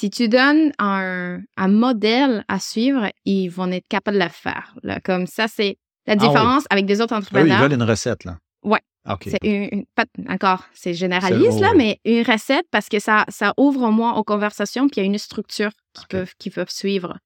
[0.00, 4.74] Si tu donnes un, un modèle à suivre, ils vont être capables de le faire.
[4.82, 4.98] là.
[5.00, 6.26] Comme ça, c'est la Ah oui.
[6.28, 7.60] différence avec des autres Eux, ils entrepreneurs.
[7.60, 8.38] veulent une recette, là.
[8.62, 8.80] Ouais.
[9.10, 9.24] OK.
[9.30, 11.78] C'est une, une- pas encore, c'est généraliste là, oh, oui.
[11.78, 15.02] mais une recette parce que ça, ça ouvre au moins aux conversations puis il y
[15.02, 17.18] a une structure qu'ils peuvent, peuvent suivre.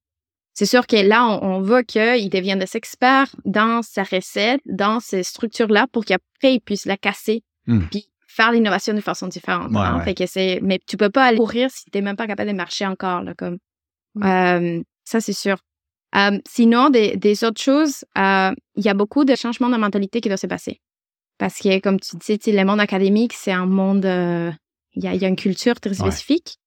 [0.53, 4.99] C'est sûr que là, on, on veut qu'ils deviennent des experts dans sa recette, dans
[5.01, 7.87] ces structures-là pour qu'après ils puissent la casser Hmm.
[7.91, 9.71] puis faire l'innovation de façon différente.
[9.71, 9.99] Ouais, hein.
[9.99, 10.05] ouais.
[10.05, 12.57] Fait que c'est, mais tu peux pas aller courir si t'es même pas capable de
[12.57, 13.59] marcher encore là, comme.
[14.23, 15.57] Euh, ça c'est sûr.
[16.17, 20.21] Euh, sinon, des, des autres choses, euh, il y a beaucoup de changements de mentalité
[20.21, 20.81] qui doivent se passer.
[21.39, 24.53] Parce que, comme tu dis, le monde académique, c'est un monde, euh,
[24.95, 25.97] il y, a, il y a une culture très Ouais.
[26.11, 26.59] spécifique.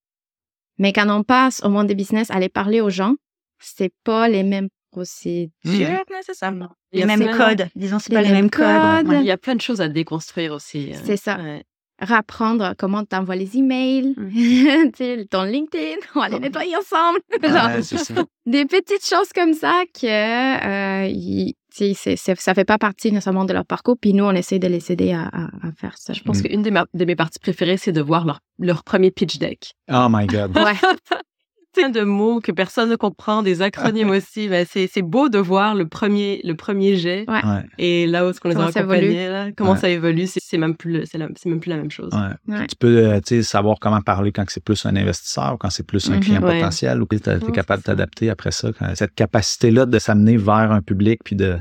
[0.77, 3.15] Mais quand on passe au monde des business, aller parler aux gens,
[3.59, 6.13] c'est pas les mêmes procédures Mmh.
[6.15, 6.69] nécessairement.
[6.93, 7.67] Y Les mêmes codes.
[7.75, 8.65] Disons, c'est pas les mêmes codes.
[8.65, 9.07] codes.
[9.07, 9.19] Ouais.
[9.21, 10.91] Il y a plein de choses à déconstruire aussi.
[10.95, 10.99] hein.
[11.03, 11.37] C'est ça.
[11.37, 11.63] Ouais.
[11.99, 14.91] Rapprendre comment t'envoies les emails, Mm.
[14.95, 17.19] sais, ton LinkedIn, on va les nettoyer ensemble.
[17.41, 18.13] Genre, ça.
[18.45, 21.95] des petites choses comme ça que euh, c'est-
[22.35, 23.95] ça fait pas partie nécessairement de leur parcours.
[23.99, 26.13] Puis nous, on essaie de les aider à, à- à faire ça.
[26.13, 26.43] Je pense Mm.
[26.43, 29.71] qu'une de mes parties préférées, c'est de voir leur, leur premier pitch deck.
[29.91, 30.55] Oh my God.
[30.55, 30.73] Ouais,
[31.77, 34.47] Plein de mots que personne ne comprend, des acronymes aussi.
[34.47, 37.41] Ben, c'est c'est beau de voir le premier, le premier jet Ouais.
[37.77, 39.77] et là où est-ce qu'on les a Comment ça accompagnés, là, comment Ouais.
[39.77, 40.25] ça évolue.
[40.27, 42.11] C'est même plus, c'est même plus la même chose.
[42.13, 42.55] Ouais.
[42.55, 42.67] Ouais.
[42.67, 46.09] Tu peux euh, savoir comment parler quand c'est plus un investisseur ou quand c'est plus
[46.09, 46.19] un Mhm.
[46.21, 46.55] client Ouais.
[46.59, 48.69] potentiel ou que tu es Ouais, capable de t'adapter après ça.
[48.77, 51.57] quand- cette capacité-là de s'amener vers un public puis de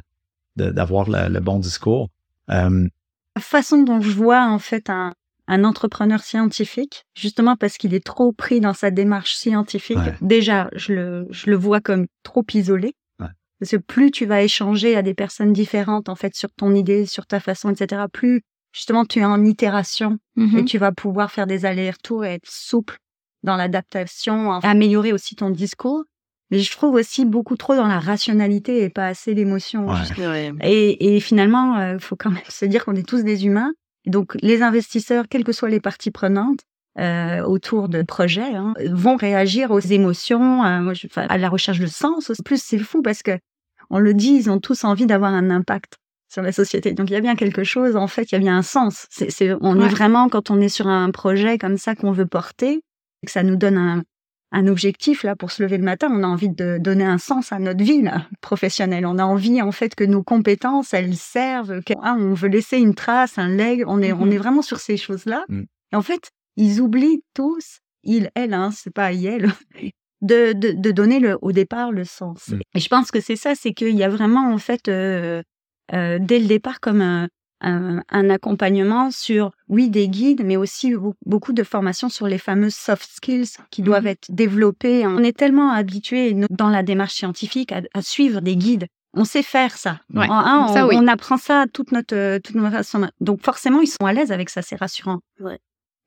[0.57, 2.09] de- d'avoir le, le bon discours.
[2.51, 2.89] Euh,
[3.37, 5.13] La façon dont je vois, en fait, un,
[5.49, 10.15] un entrepreneur scientifique, justement parce qu'il est trop pris dans sa démarche scientifique, Ouais.
[10.21, 12.95] déjà, je le, je le vois comme trop isolé.
[13.21, 13.27] Ouais.
[13.61, 17.07] Parce que plus tu vas échanger à des personnes différentes, en fait, sur ton idée,
[17.07, 20.59] sur ta façon, etc., plus, justement, tu es en itération Mhm.
[20.59, 22.97] et tu vas pouvoir faire des allers-retours et être souple
[23.43, 26.05] dans l'adaptation, en- améliorer aussi ton discours.
[26.51, 29.87] Mais je trouve aussi beaucoup trop dans la rationalité et pas assez l'émotion.
[29.89, 30.53] Ouais.
[30.63, 33.73] Et, et finalement, il faut quand même se dire qu'on est tous des humains.
[34.07, 36.61] Donc, les investisseurs, quelles que soient les parties prenantes
[36.99, 41.49] euh, autour de projets, hein, vont réagir aux émotions, à, moi, je- enfin, à la
[41.49, 42.31] recherche de sens.
[42.31, 43.33] En plus, c'est fou parce que
[43.91, 45.95] on le dit, ils ont tous envie d'avoir un impact
[46.33, 46.93] sur la société.
[46.93, 47.97] Donc, il y a bien quelque chose.
[47.97, 49.07] En fait, il y a bien un sens.
[49.11, 49.85] C'est, c'est, on Ouais.
[49.87, 52.81] est vraiment quand on est sur un projet comme ça qu'on veut porter,
[53.25, 54.03] que ça nous donne un,
[54.53, 56.09] un objectif là pour se lever le matin.
[56.11, 59.05] On a envie de donner un sens à notre vie là, professionnelle.
[59.07, 61.81] On a envie en fait que nos compétences elles servent.
[62.03, 63.85] Ah, on veut laisser une trace, un leg.
[63.87, 64.33] On est on Mhm.
[64.33, 65.45] est vraiment sur ces choses là.
[65.49, 65.63] Mm.
[65.93, 69.53] Et en fait, ils oublient tous, ils, elles, hein, c'est pas elle,
[70.23, 72.49] de, de, de donner le, au départ le sens.
[72.49, 72.61] Mm.
[72.75, 75.43] Et je pense que c'est ça, c'est qu'il y a vraiment en fait euh,
[75.93, 77.29] euh, dès le départ comme un,
[77.61, 82.39] un, un accompagnement sur, oui, des guides, mais aussi beau- beaucoup de formations sur les
[82.39, 84.09] fameuses soft skills qui doivent Mhm.
[84.09, 85.07] être développées.
[85.07, 88.87] On est tellement habitués nous, dans la démarche scientifique à, à suivre des guides.
[89.15, 90.01] On sait faire ça.
[90.13, 90.27] Ouais.
[90.29, 90.97] Hein, on, Ça, oui.
[90.99, 93.09] on apprend ça toute notre, euh, toute notre façon.
[93.21, 95.21] Donc forcément, ils sont à l'aise avec ça, c'est rassurant.
[95.41, 95.59] Ouais.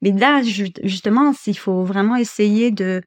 [0.02, 3.02] Mais là, ju- justement, il faut vraiment essayer de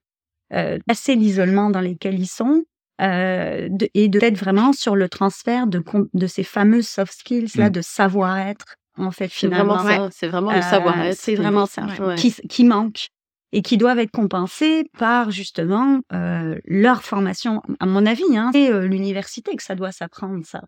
[0.53, 2.65] euh, casser l'isolement dans lequel ils sont
[3.01, 5.83] euh, de- et de d'être vraiment sur le transfert de,
[6.15, 7.73] de ces fameuses soft skills là, Mm.
[7.73, 8.65] de savoir-être
[8.99, 9.77] en fait C'est finalement.
[9.77, 10.11] vraiment ça.
[10.13, 11.17] C'est vraiment le Euh, savoir-être.
[11.19, 12.15] C'est vraiment ça Ouais.
[12.17, 13.07] qui, qui manque.
[13.55, 18.71] et qui doivent être compensés par justement euh, leur formation, à mon avis, hein, et
[18.71, 20.63] euh, l'université que ça doit s'apprendre ça.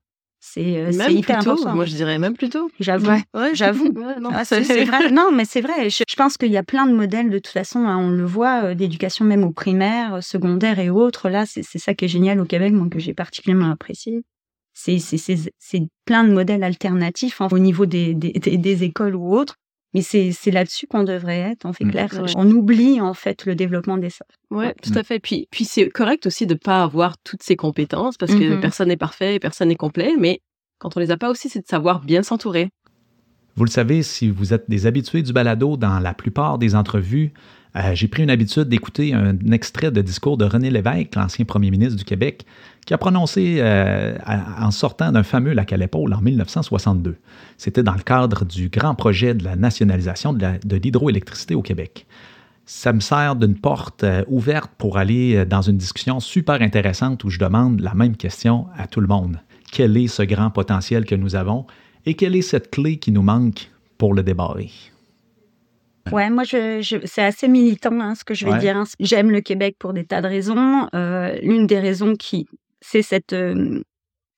[0.46, 1.74] C'est euh, hyper plus tôt, important.
[1.74, 2.70] moi je dirais même plus tôt.
[2.78, 3.10] J'avoue.
[3.32, 3.86] Ouais, J'avoue.
[3.96, 5.10] Ouais, non, Ah, c'est vrai.
[5.10, 5.88] Non, mais c'est vrai.
[5.88, 7.80] Je, je pense qu'il y a plein de modèles de toute façon.
[7.86, 11.30] hein, on le voit euh, d'éducation même au primaire, euh, secondaire et autres.
[11.30, 14.22] Là, c'est ça qui est génial au Québec, moi que j'ai particulièrement apprécié.
[14.74, 18.84] C'est c'est c'est c'est plein de modèles alternatifs hein, au niveau des, des des des
[18.84, 19.56] écoles ou autres.
[19.94, 21.64] Mais c'est c'est là-dessus qu'on devrait être.
[21.64, 21.90] On fait Mm.
[21.90, 22.08] clair.
[22.14, 22.32] Ouais.
[22.36, 24.34] On oublie en fait le développement des softs.
[24.50, 25.20] Ouais, tout à fait.
[25.20, 28.60] Puis, puis c'est correct aussi de pas avoir toutes ces compétences parce que Mhm.
[28.60, 30.14] personne n'est parfait, personne n'est complet.
[30.18, 30.40] Mais
[30.78, 32.70] quand on les a pas aussi, c'est de savoir bien s'entourer.
[33.56, 37.32] Vous le savez, si vous êtes des habitués du balado dans la plupart des entrevues,
[37.76, 41.70] euh, j'ai pris une habitude d'écouter un extrait de discours de René Lévesque, l'ancien premier
[41.70, 42.46] ministre du Québec,
[42.86, 44.16] qui a prononcé euh,
[44.60, 47.16] en sortant d'un fameux lac à l'épaule en 1962.
[47.56, 52.06] C'était dans le cadre du grand projet de la nationalisation de l'hydroélectricité au Québec.
[52.66, 57.30] Ça me sert d'une porte euh, ouverte pour aller dans une discussion super intéressante où
[57.30, 59.38] je demande la même question à tout le monde.
[59.72, 61.66] Quel est ce grand potentiel que nous avons
[62.06, 64.70] et quelle est cette clé qui nous manque pour le débarrer?
[66.12, 68.58] Ouais, moi, je, je, c'est assez militant hein, ce que je vais Ouais.
[68.58, 68.76] dire.
[68.76, 68.84] hein.
[69.00, 70.88] J'aime le Québec pour des tas de raisons.
[70.94, 72.46] Euh, L'une des raisons qui,
[72.80, 73.82] c'est cette euh,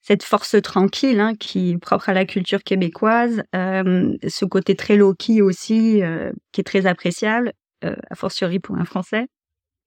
[0.03, 4.97] cette force tranquille hein, qui est propre à la culture québécoise, euh, ce côté très
[4.97, 7.53] low-key aussi, euh, qui est très appréciable,
[7.85, 9.27] euh, a fortiori pour un Français,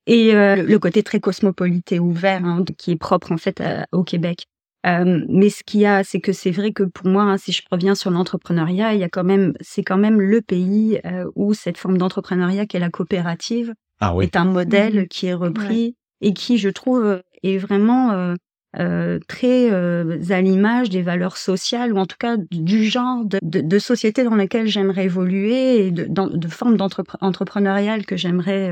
[0.07, 3.85] et euh, le côté très cosmopolite et ouvert hein, qui est propre en fait à-
[3.93, 4.45] au Québec.
[4.85, 7.51] Euh, mais ce qu'il y a, c'est que c'est vrai que pour moi, hein, si
[7.51, 11.25] je reviens sur l'entrepreneuriat, il y a quand même, c'est quand même le pays euh,
[11.35, 15.07] où cette forme d'entrepreneuriat qui est la coopérative Ah est un modèle Mhm.
[15.07, 18.35] qui est repris et qui, je trouve, est vraiment euh,
[18.79, 23.39] euh, très euh, à l'image des valeurs sociales ou en tout cas du genre de,
[23.41, 28.71] de, de société dans laquelle j'aimerais évoluer et de, dans- de forme d'entrepreneuriale que j'aimerais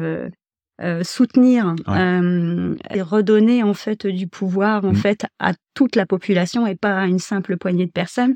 [0.82, 1.98] euh, soutenir Ouais.
[1.98, 4.96] euh, et redonner en fait du pouvoir en Mhm.
[4.96, 8.36] fait à toute la population et pas à une simple poignée de personnes.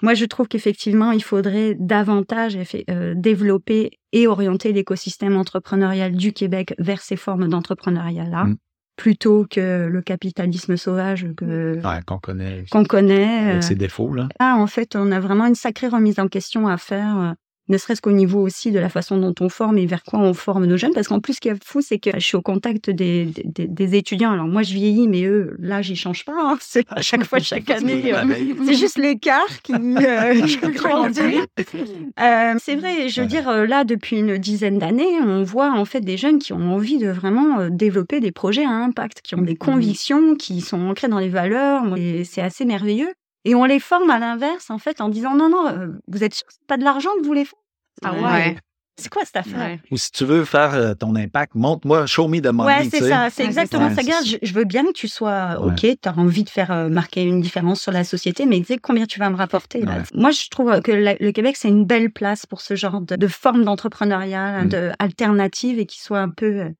[0.00, 2.56] Moi, je trouve qu'effectivement, il faudrait davantage
[2.88, 8.56] euh, développer et orienter l'écosystème entrepreneurial du Québec vers ces formes d'entrepreneuriat-là, Mm.
[8.96, 13.50] plutôt que le capitalisme sauvage que Ouais, qu'on connaît qu'on connaît.
[13.50, 14.12] avec ses défauts.
[14.14, 14.28] Là.
[14.38, 17.34] Là, en fait, on a vraiment une sacrée remise en question à faire,
[17.68, 20.34] ne serait-ce qu'au niveau aussi de la façon dont on forme et vers quoi on
[20.34, 20.92] forme nos jeunes.
[20.94, 23.66] Parce qu'en plus, ce qui est fou, c'est que je suis au contact des, des,
[23.66, 24.32] des étudiants.
[24.32, 26.32] Alors moi, je vieillis, mais eux, là, j'y change pas.
[26.36, 26.56] hein.
[26.60, 28.12] C'est à chaque fois, chaque année.
[28.14, 28.24] euh,
[28.66, 31.20] c'est juste l'écart qui, euh, grandit.
[32.20, 36.00] Euh, c'est vrai, je veux dire, là, depuis une dizaine d'années, on voit en fait
[36.00, 39.56] des jeunes qui ont envie de vraiment développer des projets à impact, qui ont des
[39.56, 43.10] convictions, qui sont ancrées dans les valeurs, et c'est assez merveilleux.
[43.44, 45.64] Et on les forme à l'inverse, en fait, en disant non, non,
[46.08, 47.57] vous êtes sûr que pas de l'argent que vous les faites
[48.04, 48.20] Ah ouais.
[48.22, 48.56] Ouais?
[49.00, 49.58] C'est quoi cette affaire?
[49.60, 49.80] Ouais.
[49.92, 52.66] Ou si tu veux faire euh, ton impact, montre-moi, show me the money.
[52.78, 54.00] Ouais, c'est ça, c'est exactement ça.
[54.02, 56.88] Regarde, je, je veux bien que tu sois OK, tu as envie de faire euh,
[56.88, 59.98] marquer une différence sur la société, mais tu sais combien tu vas me rapporter là?
[59.98, 60.02] Ouais.
[60.14, 63.14] Moi, je trouve que la- le Québec, c'est une belle place pour ce genre de,
[63.14, 64.68] de forme d'entrepreneuriat, Mm.
[64.68, 66.70] de alternative et qui soit un peu euh,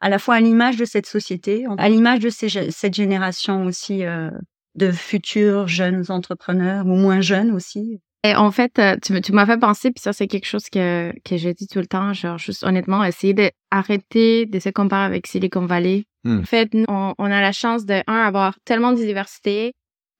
[0.00, 4.04] à la fois à l'image de cette société, à l'image de ces cette génération aussi
[4.04, 4.30] euh,
[4.74, 8.00] de futurs jeunes entrepreneurs ou moins jeunes aussi.
[8.24, 11.36] Et en fait, euh, tu, m'as fait penser, puis ça, c'est quelque chose que, que
[11.36, 15.66] je dis tout le temps, genre, juste honnêtement, essayer d'arrêter de se comparer avec Silicon
[15.66, 16.04] Valley.
[16.24, 16.40] Hmm.
[16.40, 19.72] En fait, nous, on, on a la chance de, un, avoir tellement de diversité,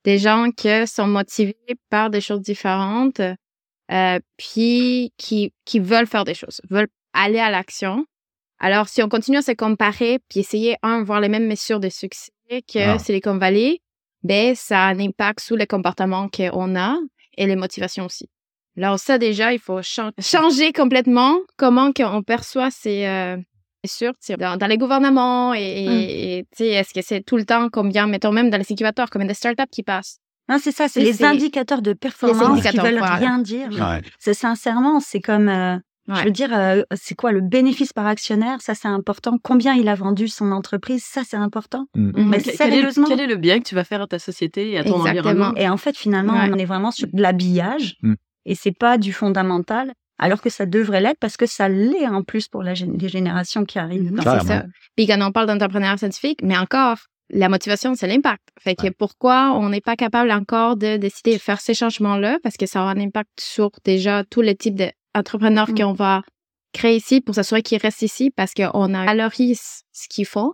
[0.04, 1.56] des gens qui sont motivés
[1.90, 3.20] par des choses différentes,
[3.90, 8.04] euh, puis qui, qui veulent faire des choses, veulent aller à l'action.
[8.60, 11.88] Alors, si on continue à se comparer, puis essayer, un, voir les mêmes mesures de
[11.88, 12.98] succès que Ah.
[12.98, 13.80] Silicon Valley,
[14.22, 16.96] ben, ça a un impact sur les comportements qu'on a
[17.38, 18.26] et les motivations aussi.
[18.76, 23.36] Alors ça déjà, il faut chan- changer complètement comment on perçoit ces euh,
[23.86, 27.44] sûr dans, dans les gouvernements et, et- et, tu sais, est-ce que c'est tout le
[27.44, 30.18] temps combien mettons même dans les incubateurs combien de startups qui passent?
[30.50, 33.16] Non, c'est ça, c'est les indicateurs de performance qui indicateurs, veulent voilà.
[33.16, 33.68] rien dire.
[33.70, 34.00] Ouais.
[34.18, 35.76] C'est sincèrement, c'est comme, euh,
[36.08, 36.16] Ouais.
[36.20, 39.36] je veux dire, euh, c'est quoi le bénéfice par actionnaire Ça, c'est important.
[39.42, 41.86] Combien il a vendu son entreprise Ça, c'est important.
[41.94, 42.12] Mhm.
[42.16, 43.06] Mais Quel- quel, est, sérieusement.
[43.06, 45.08] quel est le bien que tu vas faire à ta société et à ton Exactement.
[45.30, 45.52] environnement?
[45.56, 46.50] Et en fait, finalement, Ouais.
[46.52, 48.14] on est vraiment sur de l'habillage Mm.
[48.46, 52.22] et c'est pas du fondamental, alors que ça devrait l'être parce que ça l'est en
[52.22, 54.12] plus pour la les générations qui arrivent.
[54.14, 54.40] Clairement.
[54.40, 54.64] c'est ça.
[54.96, 56.96] Puis quand on parle d'entrepreneuriat scientifique, mais encore,
[57.30, 58.40] la motivation, c'est l'impact.
[58.58, 58.90] Fait que Ouais.
[58.90, 62.38] pourquoi on n'est pas capable encore de décider de faire ces changements-là?
[62.42, 64.76] Parce que ça aura un impact sur déjà tous les types
[65.14, 65.74] d'entrepreneurs Mm.
[65.74, 66.22] qu'on va
[66.72, 70.52] créer ici pour s'assurer qu'ils restent ici parce qu'on a valorise ce qu'ils font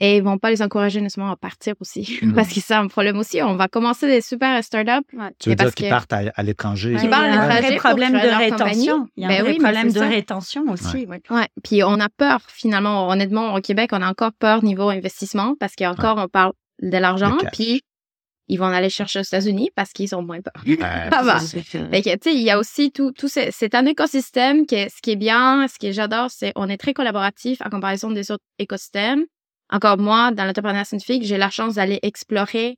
[0.00, 2.34] et ils vont pas les encourager nécessairement à partir aussi Mhm.
[2.34, 3.42] parce que c'est un problème aussi.
[3.42, 5.06] On va commencer des super startups.
[5.38, 6.94] Tu veux dire qu'ils que- partent à, à l'étranger?
[6.96, 9.08] Qui Il y parlent a un l'étranger vrai problème de rétention.
[9.16, 11.06] Il y a un Ben vrai oui, problème de rétention aussi.
[11.06, 11.20] ouais.
[11.30, 11.48] Ouais.
[11.62, 13.08] Puis on a peur finalement.
[13.08, 17.36] Honnêtement, au Québec, on a encore peur niveau investissement parce qu'encore on parle de l'argent.
[17.52, 17.82] Puis
[18.52, 20.52] ils vont aller chercher aux États-Unis parce qu'ils ont moins peur.
[20.66, 20.76] Ouais.
[21.10, 21.38] Ça va.
[21.40, 24.66] C'est Fait que, tu sais, il y a aussi tout, tout ce- c'est un écosystème
[24.66, 28.10] que ce qui est bien, ce que j'adore, c'est on est très collaboratif en comparaison
[28.10, 29.24] des autres écosystèmes.
[29.70, 32.76] Encore moi, dans l'entrepreneuriat scientifique, j'ai la chance d'aller explorer.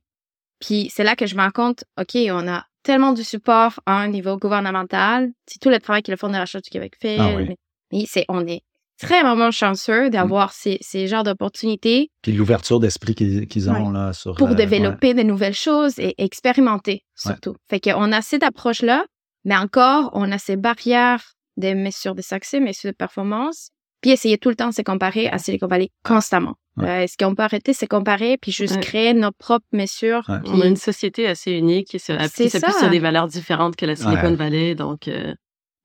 [0.59, 3.93] Puis c'est là que je me rends compte, OK, on a tellement de support à
[3.99, 5.31] un niveau gouvernemental.
[5.47, 7.17] C'est tout le travail que le Fonds de recherche du Québec fait.
[7.19, 7.45] Ah oui.
[7.49, 7.57] Mais-
[7.91, 8.61] mais c'est, on est
[8.99, 14.13] très vraiment chanceux d'avoir ces, ces genres d'opportunités Puis l'ouverture d'esprit qu'ils qu'ils ont là
[14.13, 14.35] sur.
[14.35, 17.55] pour euh, développer de nouvelles choses et expérimenter surtout.
[17.69, 19.05] Fait qu'on a cette approche-là,
[19.43, 21.23] mais encore, on a ces barrières
[21.57, 23.69] des mesures de succès, mesures de performance,
[24.01, 26.55] puis essayer tout le temps de se comparer à Silicon Valley constamment.
[26.77, 26.89] Ouais.
[26.89, 28.81] Euh, Est-ce qu'on peut arrêter de se comparer puis juste Ouais.
[28.81, 30.23] créer nos propres mesures?
[30.27, 30.39] Ouais.
[30.47, 33.95] On a une société assez unique qui C'est s'appuie sur des valeurs différentes que la
[33.95, 34.35] Silicon Ouais.
[34.35, 34.75] Valley.
[34.75, 35.33] Donc, euh,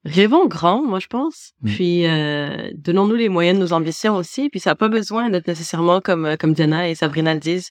[0.05, 1.53] rêvons grand, moi, je pense.
[1.63, 1.69] Mm.
[1.71, 4.49] Puis, euh, donnons-nous les moyens de nos ambitions aussi.
[4.51, 7.71] Puis, ça n'a pas besoin d'être nécessairement, comme, euh, comme Diana et Sabrina le disent,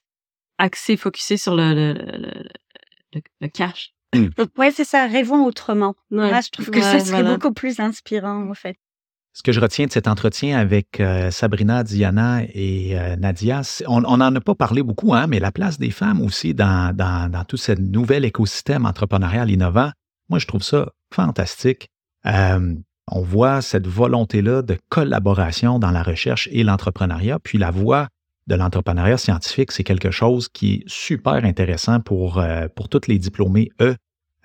[0.57, 2.43] axé, focusé sur le, le, le,
[3.15, 3.91] le, le cash.
[4.57, 5.05] Ouais, c'est ça.
[5.05, 5.93] Rêvons autrement.
[6.11, 6.29] Ouais.
[6.31, 7.37] Moi, je trouve que Ouais, ça serait voilà.
[7.37, 8.75] beaucoup plus inspirant, en fait.
[9.33, 13.85] Ce que je retiens de cet entretien avec euh, Sabrina, Diana et euh, Nadia, c'est-
[13.87, 17.31] on n'en a pas parlé beaucoup, hein, mais la place des femmes aussi dans, dans,
[17.31, 19.91] dans tout ce nouvel écosystème entrepreneurial innovant,
[20.29, 21.87] moi, je trouve ça fantastique.
[22.25, 22.75] Euh,
[23.07, 28.07] on voit cette volonté-là de collaboration dans la recherche et l'entrepreneuriat, puis la voie
[28.47, 33.71] de l'entrepreneuriat scientifique, c'est quelque chose qui est super intéressant pour, euh, tous les diplômés,
[33.81, 33.95] eux.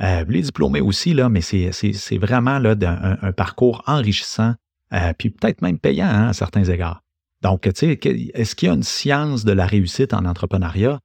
[0.00, 2.74] Euh, les diplômés aussi, là, mais c'est vraiment là,
[3.22, 4.54] un, parcours enrichissant
[5.18, 7.00] puis peut-être même payant hein, à certains égards.
[7.42, 8.00] Donc, tu sais,
[8.34, 11.00] est-ce qu'il y a une science de la réussite en entrepreneuriat?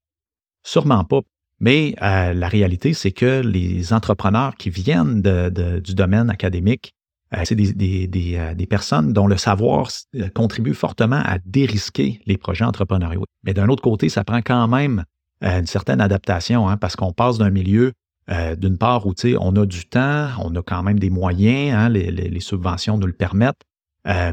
[0.63, 1.21] Sûrement pas.
[1.59, 6.93] Mais euh, la réalité, c'est que les entrepreneurs qui viennent de- de- du domaine académique,
[7.35, 11.37] euh, c'est des, des- des, euh, des personnes dont le savoir euh, contribue fortement à
[11.45, 13.25] dérisquer les projets entrepreneuriaux.
[13.43, 15.03] Mais d'un autre côté, ça prend quand même
[15.43, 17.91] euh, une certaine adaptation, hein, parce qu'on passe d'un milieu,
[18.31, 21.89] euh, d'une part, où on a du temps, on a quand même des moyens, hein,
[21.89, 23.61] les, les- les subventions nous le permettent,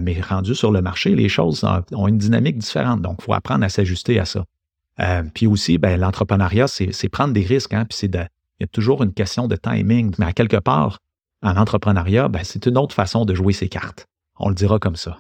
[0.01, 3.03] mais rendu sur le marché, les choses ont une dynamique différente.
[3.03, 4.45] Donc, il faut apprendre à s'ajuster à ça.
[5.01, 7.75] Euh, puis aussi, ben, l'entrepreneuriat, c'est prendre des risques.
[7.75, 10.15] Hein, puis c'est il y a toujours une question de timing.
[10.19, 10.99] Mais à quelque part,
[11.43, 14.07] en entrepreneuriat, ben, c'est une autre façon de jouer ses cartes.
[14.39, 15.19] On le dira comme ça.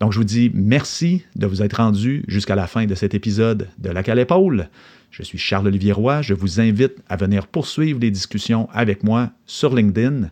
[0.00, 3.68] Donc, je vous dis merci de vous être rendu jusqu'à la fin de cet épisode
[3.78, 4.68] de La Cale Épaule.
[5.10, 6.20] Je suis Charles-Olivier Roy.
[6.22, 10.30] Je vous invite à venir poursuivre les discussions avec moi sur LinkedIn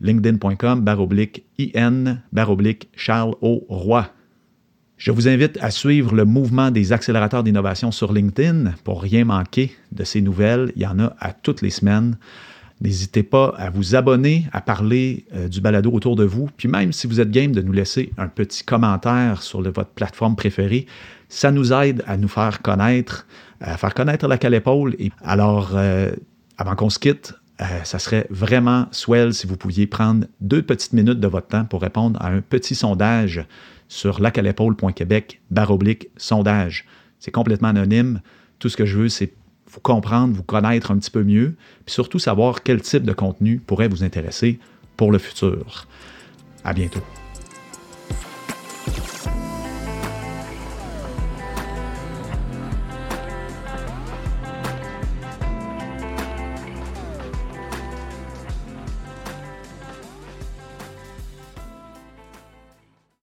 [0.00, 3.64] linkedin.com baroblique IN baroblique Charles O.
[3.68, 4.10] Roy.
[5.00, 9.74] Je vous invite à suivre le mouvement des accélérateurs d'innovation sur LinkedIn pour rien manquer
[9.92, 10.74] de ces nouvelles.
[10.76, 12.18] Il y en a à toutes les semaines.
[12.82, 16.50] N'hésitez pas à vous abonner, à parler euh, du balado autour de vous.
[16.54, 20.36] Puis même si vous êtes game de nous laisser un petit commentaire sur votre plateforme
[20.36, 20.84] préférée,
[21.30, 23.26] ça nous aide à nous faire connaître,
[23.62, 24.96] à faire connaître la Calépaule.
[24.98, 26.10] Et alors, euh,
[26.58, 27.32] avant qu'on se quitte,
[27.62, 31.64] euh, ça serait vraiment swell si vous pouviez prendre deux petites minutes de votre temps
[31.64, 33.46] pour répondre à un petit sondage
[33.90, 36.86] sur lacalépaule.québec, baroblique sondage.
[37.18, 38.22] C'est complètement anonyme.
[38.60, 39.34] Tout ce que je veux, c'est
[39.66, 43.58] vous comprendre, vous connaître un petit peu mieux, puis surtout savoir quel type de contenu
[43.58, 44.60] pourrait vous intéresser
[44.96, 45.86] pour le futur.
[46.64, 47.02] À bientôt.